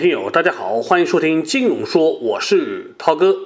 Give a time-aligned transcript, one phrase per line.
[0.00, 3.36] 听友，大家好，欢迎收听金融说，我是涛哥。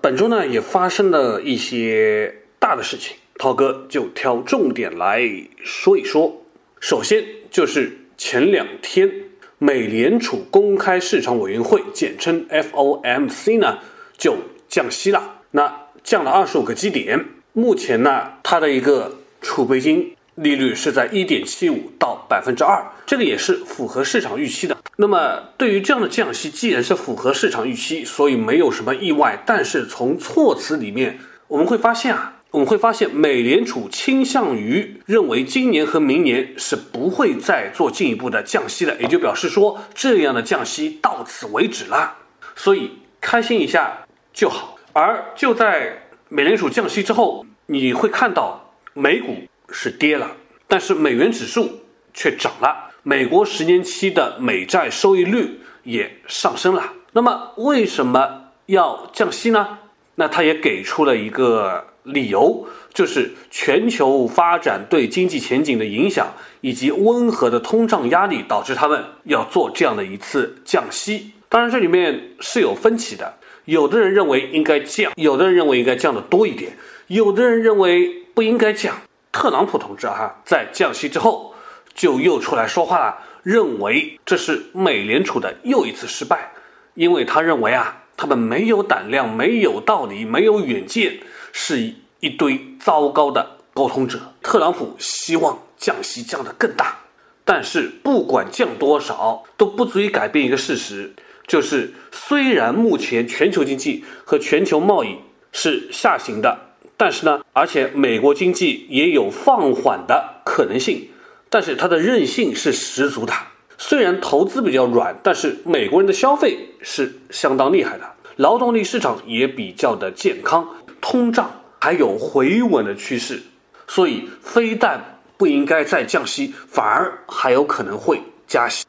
[0.00, 5.20] 本周呢也发生了一些大的事情，涛哥就挑重点来
[5.62, 6.44] 说一说。
[6.80, 9.12] 首先就是前两天，
[9.58, 13.78] 美联储公开市场委员会，简称 FOMC 呢，
[14.16, 14.34] 就
[14.70, 17.22] 降息了，那降了二十五个基点。
[17.52, 24.74] 目前呢，它的一个储备金利率是在一点七五到百分之二，这个也是符合市场预期的。
[25.02, 29.42] 那么，对于这样的降息，既然是符合市场预期，所以没有什么意外。
[29.44, 42.18] 但是从措辞里面，我们会发现啊，我们会发现美联储倾向于认为今年和明年是不会再做进一步的降息了，也就表示说这样的降息到此为止了。
[42.54, 44.76] 所以开心一下就好。
[44.92, 49.36] 而就在美联储降息之后，你会看到美股
[49.72, 50.30] 是跌了，
[50.68, 51.80] 但是美元指数
[52.14, 52.91] 却涨了。
[53.02, 56.92] 美国十年期的美债收益率也上升了。
[57.12, 59.78] 那么为什么要降息呢？
[60.14, 71.32] 那他也给出了一个理由，就是全球发展对经济前景的影响，以及温和的通胀压力导致他们要做这样的一次降息。
[71.48, 73.34] 当然，这里面是有分歧的。
[73.64, 78.94] 有的人认为应该降，有的人认为应该降的多一点，有的人认为不应该降。
[79.30, 81.51] 特朗普同志哈，在降息之后
[81.94, 86.52] 就又出来说话了，认为这是美联储的又一次失败，
[86.94, 91.18] 因为他认为啊，他们没有胆量，没有道理，没有远见，
[91.52, 94.18] 是一堆糟糕的沟通者。
[94.42, 96.98] 特朗普希望降息降得更大，
[97.44, 101.12] 但是不管降多少，都不足以改变一个事实。
[101.46, 105.18] 就是虽然目前全球经济和全球贸易
[105.50, 111.08] 是下行的，但是呢，而且美国经济也有放缓的可能性，
[111.52, 113.32] 但是它的韧性是十足的。
[113.76, 118.04] 虽然投资比较软，但是美国人的消费是相当厉害的，
[118.36, 120.66] 劳动力市场也比较的健康，
[120.98, 123.42] 通胀还有回稳的趋势，
[123.86, 128.86] 所以非但不应该再降息，反而还有可能会加息。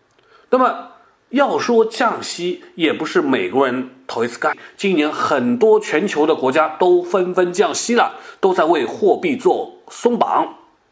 [0.49, 0.87] 那么。
[1.33, 4.55] 要说降息，也不是美国人头一次干。
[4.77, 10.47] 今年很多全球的国家都纷纷降息了，都在为货币做松绑。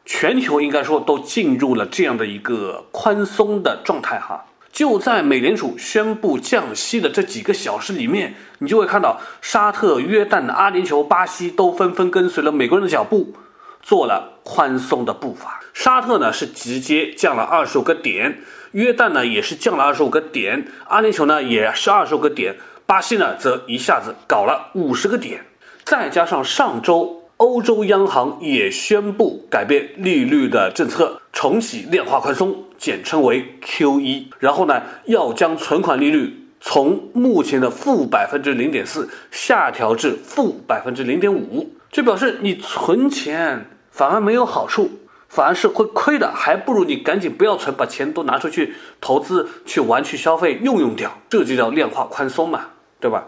[0.05, 4.45] 全球应该说都进入了这样的一个宽松的状态哈。
[4.71, 13.33] 就在美联储宣布降息的这几个小时里面，你就会看到沙特、约旦、阿联酋、巴西都纷纷跟随了美国人的脚步，
[13.81, 15.59] 做了宽松的步伐。
[15.73, 18.39] 沙特呢是直接降了二十五个点。
[18.71, 25.45] 约旦呢也是降了二十五个点，阿联酋呢也是二十五个点，巴西呢则一下子搞了五十个点，
[25.83, 44.91] 再加上上周欧洲央行也宣布改变利率的政策，重启量化宽松，简称为 QE，然后呢要将存款利率从目前的负百分之零点四下调至负百分之零点五，就表示你存钱反而没有好处。
[45.27, 52.65] 反而是会亏的，还不如你赶紧不要存，把钱都拿出去投资、去玩、去消费、用用掉，这就叫量化宽松嘛，
[52.99, 53.25] 对吧？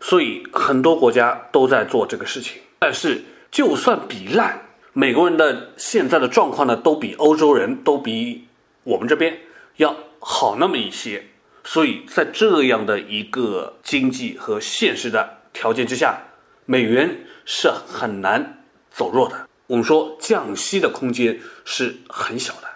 [0.00, 2.54] 所以很多国家都在做这个事情。
[2.78, 4.60] 但是就算比烂，
[4.94, 8.48] 美国人的现在的状况呢，都比欧洲人都比
[8.82, 9.38] 我们这边
[9.76, 11.22] 要好那么一些。
[11.62, 16.18] 所以在这样的一个经济和现实的条件之下，
[16.64, 19.46] 美元是很难走弱的。
[19.68, 22.68] 我们说降息的空间是很小的，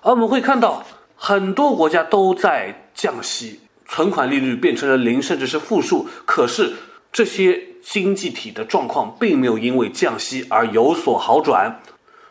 [0.00, 0.84] 而我们会看到
[1.14, 6.08] 很多国家都在降息，存款利率变成了零甚至是负数。
[6.24, 6.72] 可是
[7.12, 11.80] 这些经济体的状况并没有因为降息而有所好转，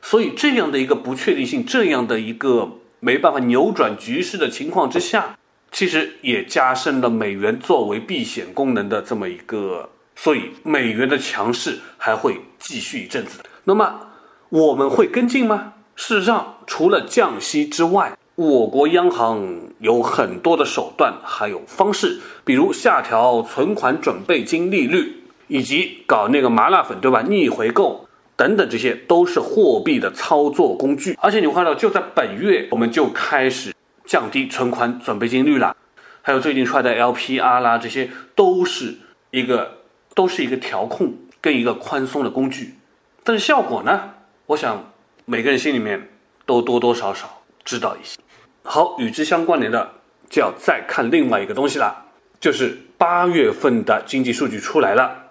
[0.02, 2.70] 所以这样的一个不确定性，这样的一个
[3.00, 5.38] 没办法扭转局势的情况之下，
[5.72, 13.40] 其实也加深了美元作为避险功能的这么一个，所以美元的强势还会继续一阵子。
[13.64, 14.02] 那么
[14.50, 15.74] 我们会跟进吗？
[15.96, 19.42] 事实上，除了降息之外，我国央行
[19.80, 27.22] 有很多的手段，还有方式，比如下调存款准备金利率，以及搞那个麻辣粉，对吧？
[27.22, 31.18] 逆回购等等，这些都是货币的操作工具。
[31.22, 33.74] 而且你会看到，就在本月，我们就开始
[34.06, 35.76] 降低存款准备金率了，
[36.22, 38.96] 还有最近出来的 LPR 啦，这些都是
[39.32, 39.80] 一个
[40.14, 42.76] 都是一个调控跟一个宽松的工具。
[43.24, 44.12] 但是效果呢？
[44.48, 44.92] 我想
[45.26, 46.10] 每个人心里面
[46.46, 48.20] 都多多少少知道一些。
[48.64, 49.90] 好，与之相关联的
[50.30, 52.06] 就要再看另外一个东西了，
[52.40, 55.25] 就是八月份的经济数据出来了，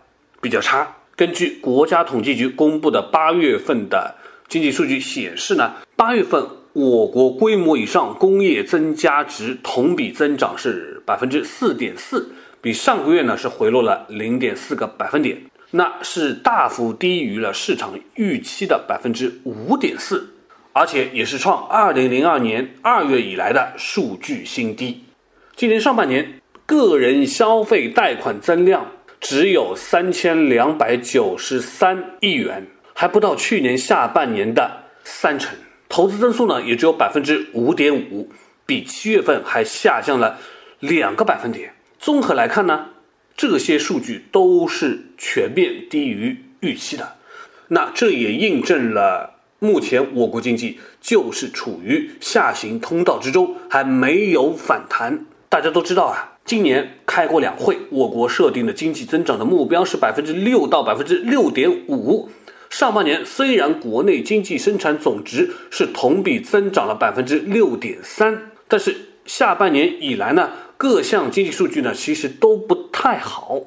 [0.44, 0.86] 比较差。
[1.16, 4.14] 根据国家统计局公布的八月份的
[4.46, 12.30] 经济数据显示呢，八月份我国规模以上工业增加值同比增长是百分之四点四，
[12.60, 20.28] 比上个月呢是回落了零点四个百分点，那是大幅低于了市场预期的百分之五点四，
[20.72, 25.04] 而且也是创二零零二年二月以来的数据新低。
[25.56, 28.84] 今年上半年个人消费贷款增量
[29.24, 35.56] 只有三千两百九十三亿元，还不到去年下半年的三成。
[35.88, 38.30] 投资增速呢也只有百分之五点五，
[38.66, 40.38] 比七月份还下降了
[40.78, 41.72] 两个百分点。
[41.98, 42.88] 综合来看呢，
[43.34, 47.14] 这些数据都是全面低于预期的。
[47.68, 55.24] 那这也印证了目前我国经济就是处于下行通道之中，还没有反弹。
[55.48, 62.28] 大家都知道啊，今年开过两会，我国设定的经济增长的目标是百分之六到百分之六点五。
[62.68, 68.94] 上半年虽然国内经济生产总值是同比增长了百分之六点三，但是
[69.24, 73.60] 下半年以来呢，各项经济数据呢其实都不太好，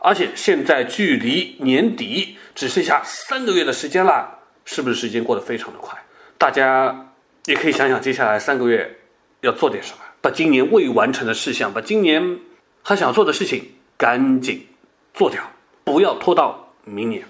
[0.00, 5.96] 而且现在距离年底只剩下三个月的时间了，是不是时间过得非常的快？
[6.36, 7.12] 大家
[7.46, 8.98] 也可以想想接下来三个月
[9.40, 12.38] 要做点什么，把今年未完成的事项，把今年
[12.82, 14.66] 还想做的事情赶紧
[15.14, 15.42] 做掉，
[15.84, 17.24] 不要拖到明年。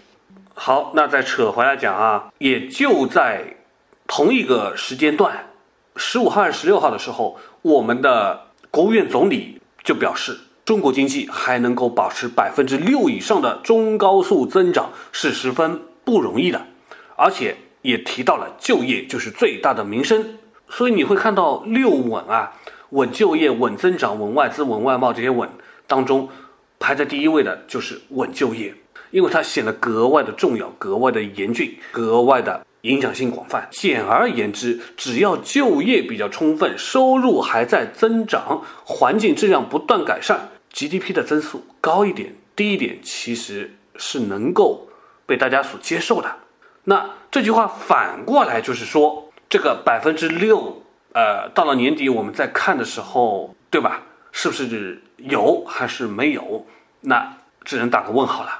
[0.54, 3.56] 好，那再扯回来讲啊，也就在
[4.06, 5.50] 同一个时间段，
[5.96, 16.66] 十五号、十六号的时候，我们的国务院总理就表示，中国经济还能够保持百分之六以上的中高速增长是十分不容易的，
[17.16, 20.38] 而且也提到了就业就是最大的民生，
[20.68, 22.52] 所以你会看到六稳啊，
[22.90, 25.48] 稳就业、稳增长、稳外资、稳外贸这些稳
[25.86, 26.28] 当中，
[26.78, 28.74] 排在第一位的就是稳就业。
[29.10, 33.66] 因为它显得格外的重要，格外的严峻，格外的影响性广泛。
[33.72, 44.86] 简而言之，只要就业比较充分，收入还在增长，环境质量不断改善，GDP 的增速高一点、低一点，其实是能够
[45.26, 46.36] 被大家所接受的。
[46.84, 50.79] 那这句话反过来就是说，这个百分之六，
[51.12, 54.02] 呃，到了年底我们在看的时候，对吧？
[54.32, 56.64] 是不是有还是没有？
[57.00, 58.50] 那只能打个问号了。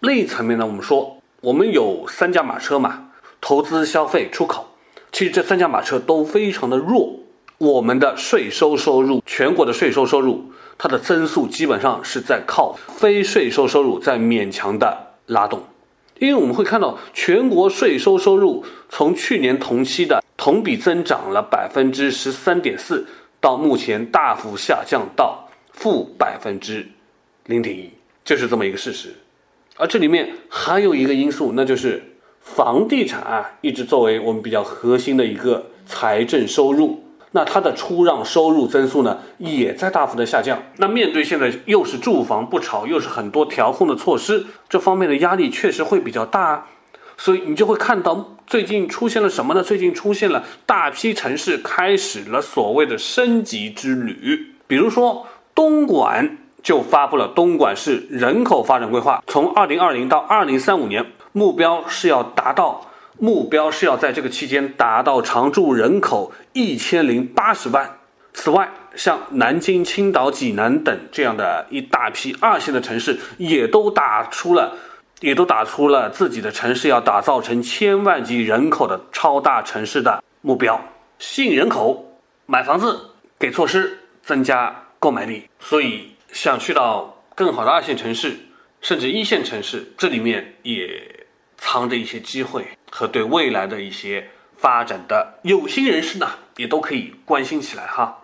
[0.00, 3.10] 另一层面呢，我们说我们有三驾马车嘛，
[3.40, 4.66] 投资、消费、出口。
[5.12, 7.16] 其实这三驾马车都非常的弱。
[7.58, 15.62] 我们的税收收入，全国的税收收入，它的增速基本上是在靠非税收收入在勉强的拉动。
[16.20, 23.06] 因为我们会看到，全国税收收入从去年同期的同比增长了百分之十三点四，
[23.40, 26.86] 到目前大幅下降到负百分之
[27.46, 27.90] 零点一，
[28.22, 29.14] 就是这么一个事实。
[29.76, 32.02] 而这里面还有一个因素，那就是
[32.42, 37.02] 房地产啊，一直作为我们比较核心的一个财政收入，
[37.32, 40.62] 那它的出让收入增速呢，也在大幅的下降。
[40.76, 46.66] 那面对现在又是住房不炒，又是很多调控的措施，这方面的压力确实会比较大。
[47.16, 49.62] 所以你就会看到最近出现了什么呢？
[49.62, 56.36] 最近出现了大批城市开始了所谓的升级之旅，比如说东莞。
[56.62, 62.84] 就发布了东莞市人口发展规划，从二零二零到二零三五年，目标是要达到，
[63.20, 67.98] 目标是要在这个期间达到常住人口一千零八十万。
[68.32, 74.76] 此外，像南京、青岛、济南等这样的一大批二线的城市，也都打出了，
[75.20, 80.80] 也都打出了自己的城市要打造成千万级人口的超大城市的目标，
[81.18, 82.98] 吸引人口买房子，
[83.38, 85.48] 给措施增加购买力。
[85.60, 86.10] 所以。
[86.32, 88.36] 想去到更好的二线城市，
[88.80, 91.19] 甚至一线城市，这里面也
[91.60, 96.26] 藏着一些机会和对未来的一些发展的有心人士呢，
[96.56, 98.18] 也都可以关心起来哈。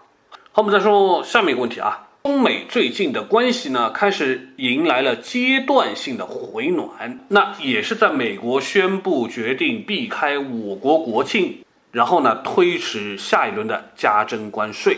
[0.51, 11.59] 好，我们再说下面一个问题啊，中美最近的关系呢，开始迎来了阶段性的回暖，那也是在美国宣布决定避开我国国庆，
[11.93, 14.97] 然后呢推迟下一轮的加征关税。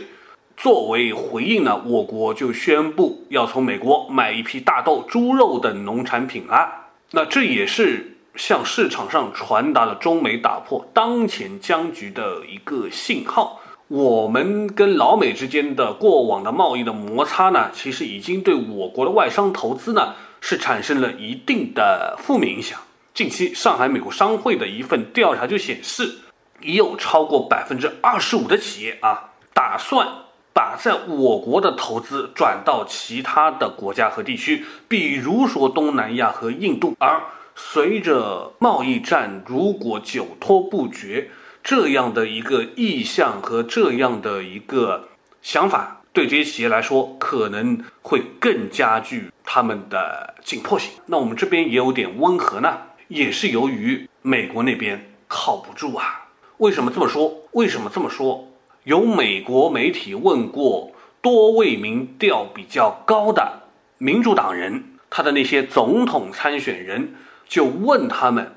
[0.57, 6.87] 作为回应呢，我国就宣布要从美国买一批大豆、猪肉等农产品了。
[7.11, 13.61] 那这也是向市场上传达了中美打破当前僵局的一个信号。
[13.89, 22.79] 我们跟老美之间的过往的贸易的摩擦呢，其实已经对我国的外商投资呢是产生了一定的负面影响。
[23.13, 26.19] 近期上海美国商会的一份调查就显示，
[26.63, 30.09] 已有超过百分之二十五的企业啊打算。
[30.55, 36.97] 把在我国的投资转到其他的国家和地区，比如说东南亚和印度。
[36.99, 37.23] 而
[37.61, 41.29] 随着贸易战如果久拖不决，
[41.65, 45.09] 这样的一个意向和这样的一个
[45.43, 50.93] 想法，对这些企业来说可能会更加具他们的紧迫性。
[51.07, 56.29] 那我们这边也有点温和呢，也是由于美国那边靠不住啊。
[56.59, 57.43] 为什么这么说？
[57.51, 58.47] 为什么这么说？
[58.85, 63.63] 有美国媒体问过多位民调比较高的
[63.99, 67.15] 民主党人，他的那些总统参选人，
[67.49, 68.55] 就问他们：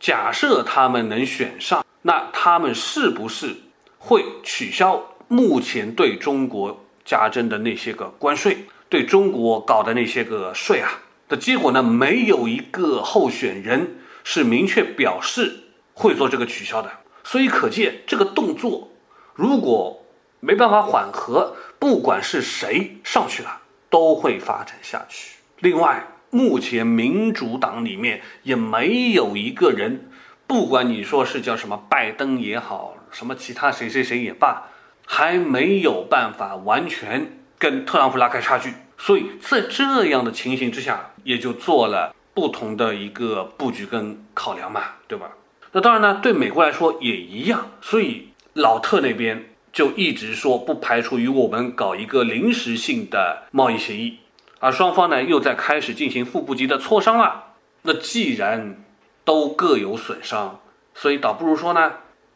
[0.00, 3.54] 假设他们能选上，那他们是不是
[3.98, 10.90] 会取消目前对中国加征的那些个关税，对中国搞的那些个税啊？
[11.28, 11.82] 的结果呢？
[11.82, 15.60] 没有一个候选人是明确表示
[15.94, 16.90] 会做这个取消的。
[17.24, 18.90] 所以可见，这个动作
[19.34, 20.04] 如果
[20.40, 25.36] 没办法缓和，不管是谁上去了，都会发展下去。
[25.60, 30.08] 另外，目前民主党里面也没有一个人，
[30.46, 34.62] 不管你说是叫什么拜登也好，什么其他谁谁谁也罢，
[35.06, 38.72] 还没有办法完全跟特朗普拉开差距。
[38.96, 45.32] 所以在这样的情形之下，也就做了不同的一个布局跟考量嘛，对吧？
[45.72, 54.18] 那当然呢，对美国来说也一样，所以老特那边就一直说不排除与我们搞一个临时性的贸易协议，
[54.62, 57.54] 而双方呢又在开始进行副部级的磋商了。
[57.82, 58.76] 那既然
[59.24, 60.60] 都各有损伤，
[60.94, 61.94] 所以倒不如说呢，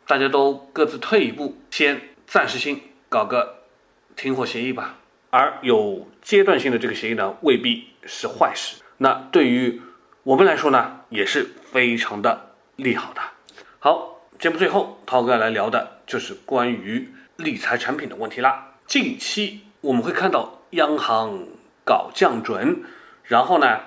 [0.08, 3.58] 大家都各自退一步，先暂时性搞个
[4.16, 4.96] 停火协议吧。
[5.30, 8.82] 而有阶段性的这个协议呢，未必是坏事。
[8.96, 9.80] 那对于
[10.24, 12.42] 我们来说呢，也是非常的。
[12.76, 13.22] 利好的，
[13.78, 18.74] 好，节目最后，涛哥来聊的就是关于理财产品的问题啦。
[18.86, 21.46] 近期我们会看到央行
[21.86, 22.82] 搞降准，
[23.22, 23.78] 然后呢，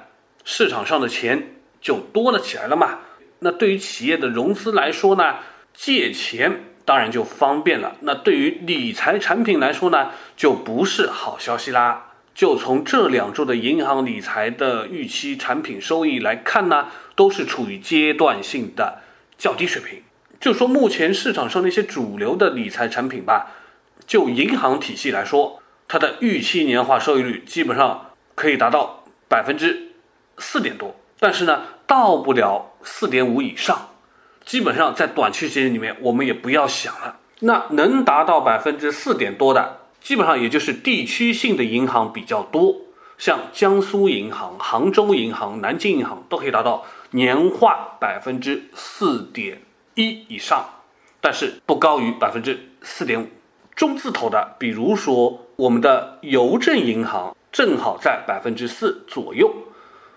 [0.46, 3.00] 市场上的钱就多了起来了嘛。
[3.39, 5.36] 那对于企业的融资来说呢，
[5.74, 7.98] 借钱当然就方便了。
[8.00, 12.06] 那对于理财产品来说呢，就不是好消息啦。
[12.34, 19.00] 就从这两周的银行理财的预期产品收益来看呢，都是处于阶段性的
[19.38, 20.01] 较低水平。
[20.39, 23.51] 就说目前市场上那些主流的理财产品吧，
[24.08, 25.59] 就银行体系来说，
[25.89, 29.91] 它的预期年化收益率基本上可以达到百分之
[30.38, 33.89] 四点多，但是呢，到不了四点五以上，
[34.46, 37.17] 基本上在短期时间里面，我们也不要想了。
[37.39, 39.77] 那能达到百分之四点多的。
[40.00, 42.74] 基本上也就是地区性的银行比较多，
[43.17, 49.62] 像江苏银行、杭州银行、南京银行都可以达到年化百分之四点
[49.96, 50.65] 一以上，
[51.19, 53.27] 但是不高于百分之四点五。
[53.80, 59.50] 中字头的，比如说我们的邮政银行，正好在百分之四左右。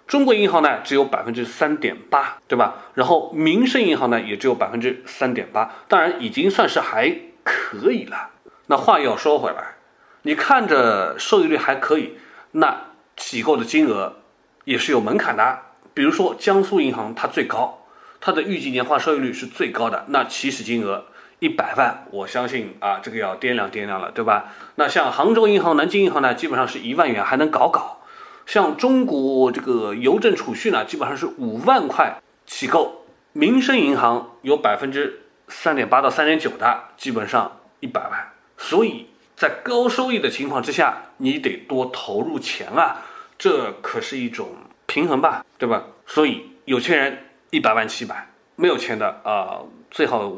[0.09, 2.75] 中国银行呢，只有百分之三点八，对吧？
[2.95, 7.09] 然后民生银行呢，也只有百分之三点八，当然已经算是还
[7.45, 8.31] 可以了。
[8.67, 9.77] 那话又要说回来，
[10.23, 12.15] 你看着收益率还可以，
[12.51, 12.77] 那
[13.17, 14.17] 起购的金额
[14.65, 15.61] 也是有门槛的。
[15.95, 17.85] 比如说江苏银行，它最高，
[18.21, 21.05] 它的预计年化收益率是最高的，那起始金额
[21.43, 24.53] 一百万，我相信啊，这个要掂量掂量了，对吧？
[24.77, 27.99] 那像杭州银行、南京银行呢，基本上是一万元还能搞搞。
[28.47, 33.05] 像中国这个邮政储蓄呢，基本上是五万块起购。
[33.33, 38.29] 民生银行有百分之三点八到三点九的，基本上一百万。
[38.57, 43.03] 所以在高收益的情况之下，你得多投入钱啊，
[43.37, 44.51] 这可是一种
[44.87, 45.83] 平衡吧，对吧？
[46.07, 47.19] 所以有钱人
[47.51, 49.59] 一百万起买，没有钱的啊，
[49.91, 50.33] 最好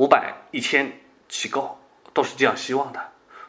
[0.00, 0.90] 五百、一千
[1.28, 1.76] 起购，
[2.14, 2.98] 都是这样希望的，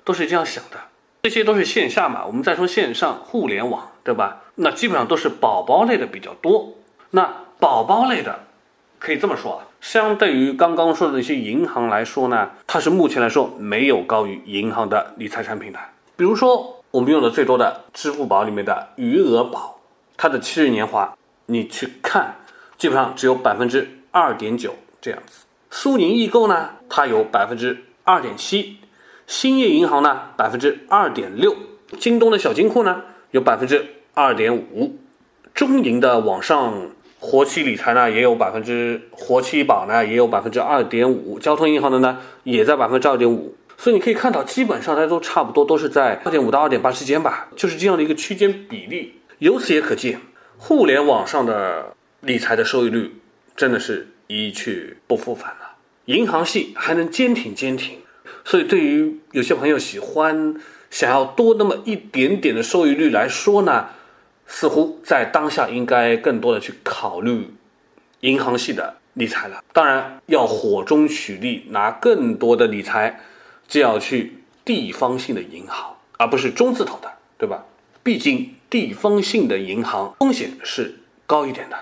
[0.03, 0.77] 都是这样想的。
[1.23, 4.41] 这些都是线下嘛，我们再说线上互联网，对吧？
[4.55, 6.73] 那基本上都是宝宝类的比较多。
[7.11, 8.47] 那宝宝类的。
[8.99, 15.79] 可以这么说啊，相对于刚刚说的那些银行来说呢，它是目前来说没有高于银行的理财产品的。
[16.17, 19.79] 比如说我们用的最多的支付宝里面的余额宝，
[20.17, 22.35] 它的七日年化你去看，
[22.77, 25.45] 基本上只有百分之二点九这样子。
[25.71, 28.77] 苏宁易购呢，它有百分之二点七，
[29.25, 31.55] 兴业银行呢百分之二点六，
[31.97, 33.01] 京东的小金库呢
[33.31, 34.99] 有百分之二点五，
[35.55, 36.91] 中银的网上。
[37.23, 49.19] 活期理财呢也有百分之活期保呢也有百分之二点五，交通银行的呢也在百分之二点五，所以你可以看到，基本上它都差不多都是在二点五到二点八之间吧，就是这样的一个区间比例。
[49.37, 50.19] 由此也可见，
[50.57, 53.13] 互联网上的理财的收益率
[53.55, 55.75] 真的是一去不复返了。
[56.05, 57.99] 银行系还能坚挺坚挺，
[58.45, 60.55] 所以对于有些朋友喜欢
[60.89, 63.89] 想要多那么一点点的收益率来说呢。
[64.53, 67.49] 似乎在当下应该更多的去考虑
[68.19, 69.63] 银行系的理财了。
[69.71, 73.21] 当然，要火中取栗，拿更多的理财，
[73.69, 77.63] 就要去地方性的银行，而不是中字头的，对吧？
[78.03, 81.77] 毕竟地方性的银行风险是高一点的，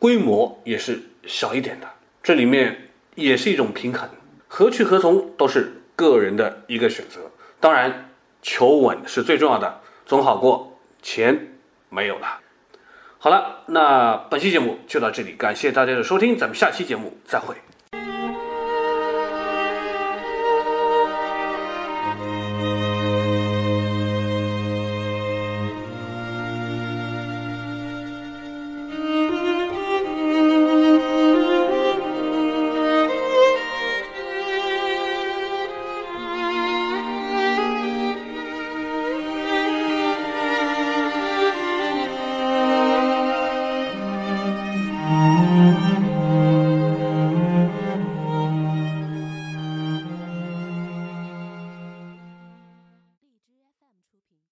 [0.00, 1.88] 规模也是小一点的，
[2.22, 4.08] 这里面也是一种平衡，
[4.48, 7.30] 何去何从都是个人的一个选择。
[7.58, 8.10] 当然，
[8.42, 11.52] 求稳是最重要的，总好过钱
[11.88, 12.40] 没有了。
[13.18, 17.54] 好了，那本期节目就到这里，感谢大家的收听，咱们下期节目再会。